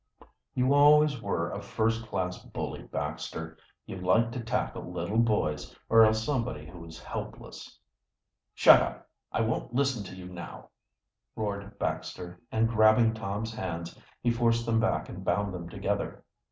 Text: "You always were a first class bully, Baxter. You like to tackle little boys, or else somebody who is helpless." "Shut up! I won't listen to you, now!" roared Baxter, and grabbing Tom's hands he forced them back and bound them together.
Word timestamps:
"You 0.55 0.73
always 0.73 1.21
were 1.21 1.51
a 1.51 1.61
first 1.61 2.07
class 2.07 2.39
bully, 2.43 2.81
Baxter. 2.81 3.55
You 3.85 3.97
like 3.97 4.31
to 4.31 4.39
tackle 4.43 4.91
little 4.91 5.19
boys, 5.19 5.77
or 5.89 6.03
else 6.05 6.23
somebody 6.23 6.65
who 6.67 6.83
is 6.85 6.97
helpless." 7.03 7.77
"Shut 8.55 8.81
up! 8.81 9.07
I 9.31 9.41
won't 9.41 9.75
listen 9.75 10.03
to 10.05 10.15
you, 10.15 10.25
now!" 10.27 10.69
roared 11.35 11.77
Baxter, 11.77 12.41
and 12.51 12.67
grabbing 12.67 13.13
Tom's 13.13 13.53
hands 13.53 13.95
he 14.23 14.31
forced 14.31 14.65
them 14.65 14.79
back 14.79 15.07
and 15.07 15.23
bound 15.23 15.53
them 15.53 15.69
together. 15.69 16.23